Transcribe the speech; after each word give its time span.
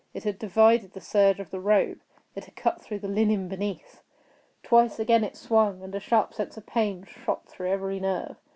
It 0.15 0.23
had 0.23 0.39
divided 0.39 0.93
the 0.93 0.99
serge 0.99 1.39
of 1.39 1.51
the 1.51 1.59
robe. 1.59 1.99
It 2.33 2.45
had 2.45 2.55
cut 2.55 2.81
through 2.81 2.97
the 2.97 3.07
linen 3.07 3.47
beneath. 3.47 4.01
Twice 4.63 4.97
again 4.97 5.23
it 5.23 5.37
swung, 5.37 5.83
and 5.83 5.93
a 5.93 5.99
sharp 5.99 6.33
sense 6.33 6.57
of 6.57 6.65
pain 6.65 7.03
shot 7.03 7.47
through 7.47 7.69
every 7.69 7.99
nerve. 7.99 8.37